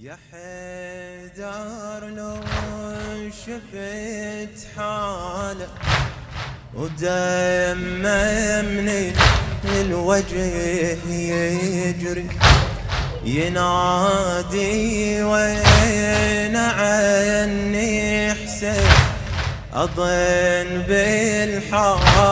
يا 0.00 0.18
حيدر 0.32 2.08
لو 2.08 2.36
شفت 3.30 4.66
حاله 4.76 5.68
ودمه 6.74 8.62
من 8.62 9.14
الوجه 9.80 10.44
يجري. 11.06 12.28
ينادي 13.24 15.22
وين 15.22 16.56
عني 16.56 18.34
حسين؟ 18.34 18.90
أظن 19.74 20.82
بالحال 20.88 22.24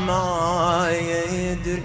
ما 0.00 0.90
يدري. 0.90 1.82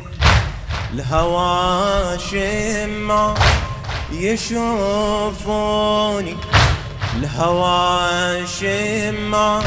الهوى 0.94 2.20
شما 2.20 3.36
يشوفوني 4.20 5.76
الهوى 7.16 8.48
شما 8.48 9.62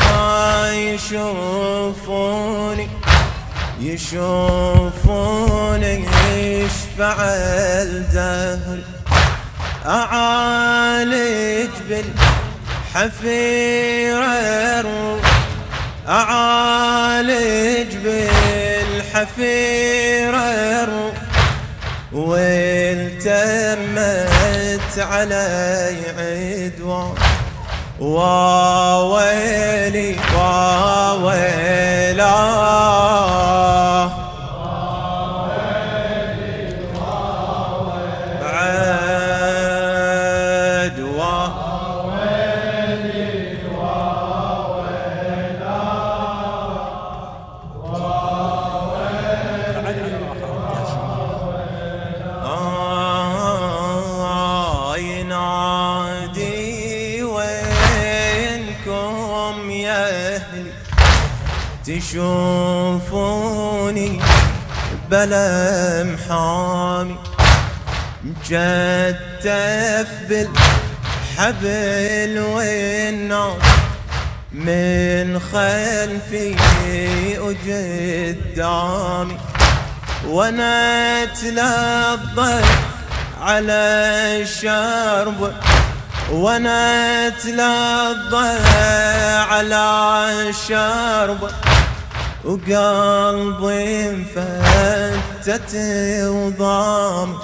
يشوفوني. 0.72 2.48
يشوفوني 3.80 5.24
إيش 6.34 6.72
فعل 6.98 8.06
دهري 8.12 8.84
اعالج 9.86 11.70
بالحفيرة 12.94 13.68
أعالج 16.08 17.96
بالحفيرة 18.04 19.38
علي 25.00 25.96
عدوان. 26.18 27.14
وويلي 28.00 29.36
وويلاه 30.34 31.58
تشوفوني 62.88 64.20
بلا 65.10 66.02
محامي 66.04 67.16
مجتف 68.24 70.08
بالحبل 70.28 72.38
والنار 72.38 73.58
من 74.52 75.40
خلفي 75.40 76.56
وقدامي 77.38 79.36
وأنا 80.26 81.22
اتلظى 81.22 82.62
على 83.40 83.82
الشرب 84.42 85.52
وأنا 86.30 87.26
اتلظى 87.26 88.58
على 89.50 89.84
الشرب 90.48 91.50
وقلبي 92.44 94.10
انفتت 94.10 95.74
وضام 96.24 97.34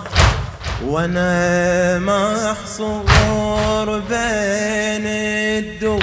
وأنا 0.85 1.99
محصور 1.99 3.99
بين 3.99 5.07
الدو 5.07 5.99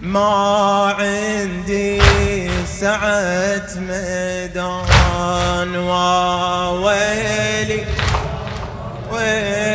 ما 0.00 0.94
عندي 0.98 2.00
سعة 2.80 3.68
ميدان 3.88 5.76
وويلي 5.76 7.84
ويلاه 9.12 9.69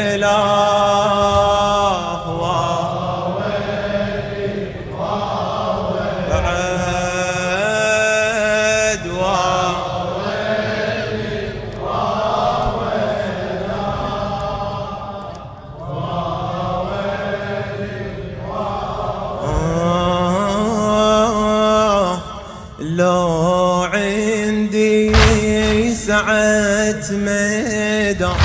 سعة 25.96 27.12
ميدان 27.12 28.36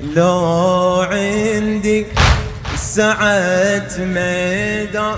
لو 0.00 1.06
عندي 1.10 2.06
سعة 2.76 3.90
ميدان 3.98 5.16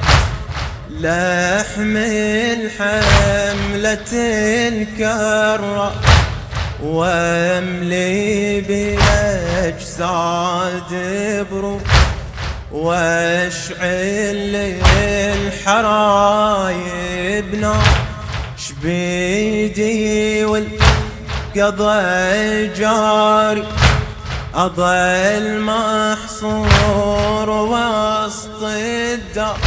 لأحمل 0.91 2.71
حملة 2.79 4.13
الكرة 4.69 5.93
واملي 6.83 8.61
بأجساد 8.61 10.13
برو. 11.53 11.81
واشعل 12.73 14.55
الحرايب 15.65 17.55
نار 17.55 17.89
شبيدي 18.57 20.45
والقضى 21.57 22.67
جاري 22.67 23.65
أظل 24.55 25.61
محصور 25.61 27.51
وسط 27.51 28.63
الدار. 28.63 29.59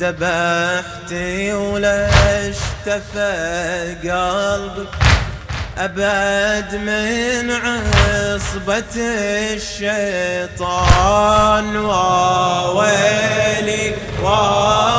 ذبحتي 0.00 1.52
ولا 1.52 2.08
اشتفى 2.48 3.96
قلبي 4.02 4.86
أبد 5.78 6.74
من 6.74 7.50
عصبة 7.50 8.96
الشيطان. 9.56 10.56
وويلي 11.76 13.14
وويلا 14.22 14.91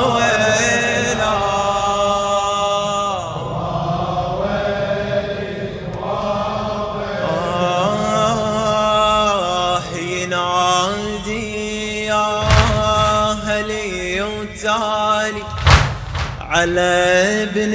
على 16.64 17.44
ابن 17.44 17.74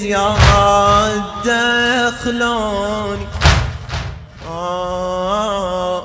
زياد 0.00 1.22
دخلوني. 1.44 3.26
آه 4.48 6.02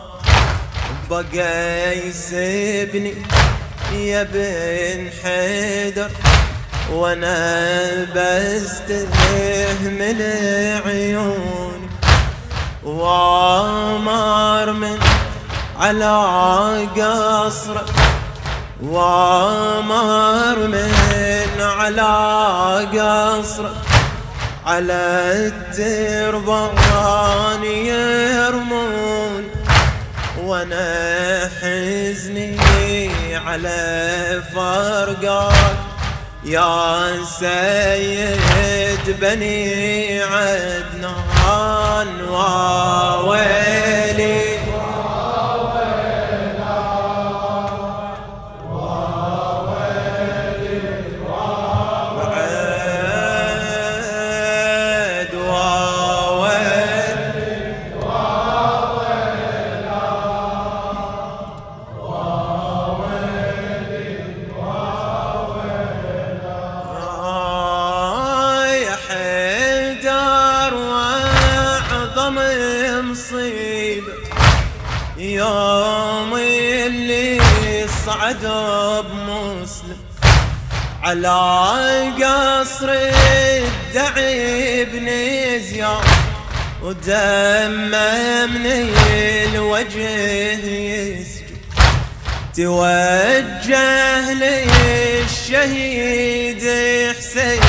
بقى 1.09 1.97
يسبني 2.07 3.13
يا 3.93 4.23
بن 4.23 5.09
حيدر 5.23 6.09
وأنا 6.91 8.03
بستهم 8.15 9.97
العيون 10.01 11.89
وأمر 12.83 14.71
من 14.71 14.99
على 15.79 16.87
قصره 16.97 17.85
وأمر 18.83 20.67
من 20.67 20.91
على 21.79 22.87
قصر 22.93 23.65
على 24.65 25.03
التربان 25.77 27.63
يرمون. 27.63 29.43
وأنا 30.43 31.49
حزني 31.61 32.57
على 33.47 34.41
فرقك 34.55 35.77
يا 36.43 37.23
سيد 37.39 39.05
بني 39.21 40.21
عدنان 40.21 42.09
وويلي 42.29 43.59
مصيبة 73.09 74.13
يوم 75.17 76.33
اللي 76.35 77.41
صعد 78.05 78.43
بمسلم 79.05 79.97
على 81.03 82.13
قصر 82.15 82.89
الدعي 82.89 84.85
بن 84.85 85.07
زياد 85.59 86.03
ودمه 86.83 88.45
من 88.45 88.65
الوجه 89.53 90.09
يسجد. 90.67 91.57
توجه 92.55 94.33
للشهيد 95.23 96.09
حسين 97.17 97.61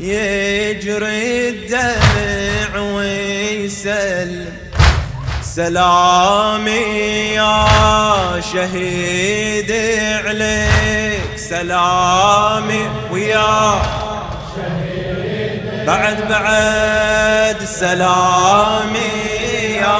يجري 0.00 1.48
الدمع 1.48 2.59
ويسلم 3.86 4.52
سلامي 5.42 6.70
يا 7.34 7.66
شهيد 8.52 9.72
عليك 10.26 11.36
سلامي 11.36 12.90
ويا 13.10 13.82
بعد 15.86 16.28
بعد 16.28 17.64
سلامي 17.64 19.12
يا 19.76 19.98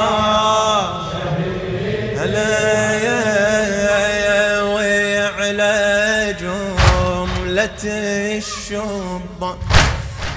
هلا 2.17 2.93
يا 2.93 4.61
وعلى 4.63 6.35
جملة 6.41 7.83
الشبان. 7.83 9.70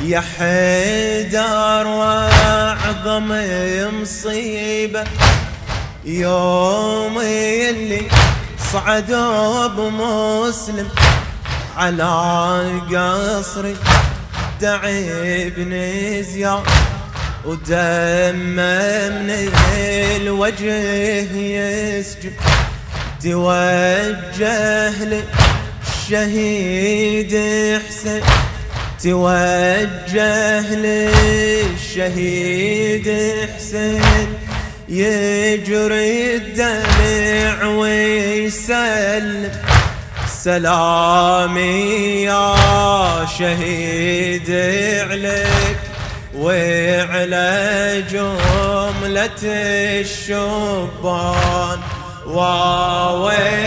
يا 0.05 0.21
حيدر 0.21 1.87
واعظم 1.87 3.29
مصيبة. 4.03 5.05
يوم 6.05 7.19
اللي 7.19 8.03
صعدوا 8.73 9.67
بمسلم 9.67 10.89
على 11.77 12.81
قصري 12.91 13.77
دعي 14.61 15.51
بن 15.51 15.73
زياد 16.23 16.63
ودمه 17.45 19.09
من 19.09 19.31
الوجه 20.17 20.75
يسجد. 21.33 22.33
توجه 23.23 24.95
للشهيد 26.11 27.33
حسين 27.89 28.23
توجه 29.05 30.75
للشهيد 31.85 33.07
حسين 33.57 34.29
يجري 34.89 36.37
الدمع 36.37 37.65
ويسلم. 37.67 39.53
سلامي 40.45 42.23
يا 42.23 42.55
شهيد 43.39 44.51
عليك 45.11 45.79
وعلى 46.35 48.05
جملة 48.11 49.43
الشبان. 50.01 51.79
وويلي 52.27 53.65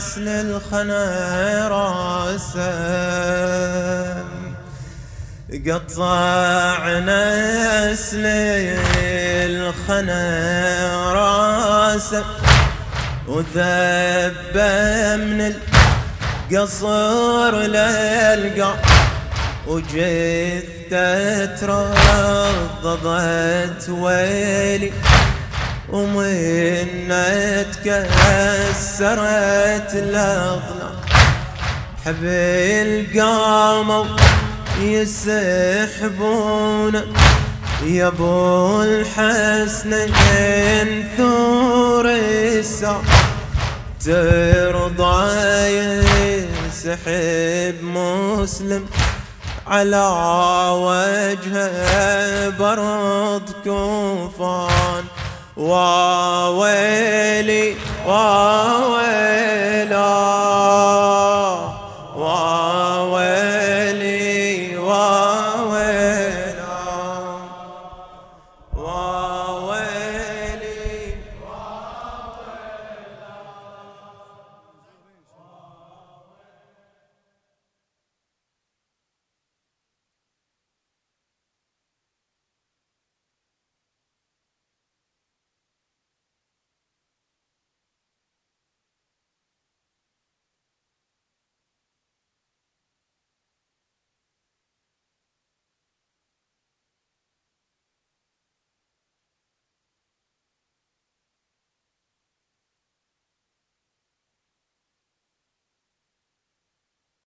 قطع 0.00 0.06
نسل 0.06 0.28
الخنا 0.28 1.68
راسا 1.68 2.72
قطع 5.66 6.98
نسل 6.98 8.26
الخنا 9.50 10.24
راسا 11.12 12.24
وذب 13.28 14.56
من 15.20 15.40
القصر 16.50 17.54
للقى. 17.56 18.74
وجثته 19.66 21.44
ترضضت 22.84 23.88
ويلي. 23.88 24.92
ومنة 25.92 27.62
تكسرت 27.62 29.20
الأضلاع 29.94 30.92
حبيل 32.06 33.20
قاموا 33.20 34.04
يسحبون 34.80 36.14
يا 37.82 38.06
أبو 38.06 38.82
الحسنين 38.82 40.08
ثور 41.16 42.06
الساعة 42.10 43.02
ترضى 44.04 45.30
يسحب 46.68 47.76
مسلم 47.82 48.86
على 49.66 50.06
وجهه 50.72 52.48
برد 52.58 53.50
كوفان. 53.64 55.04
وويلي 55.60 57.64
وويلا 58.06 60.39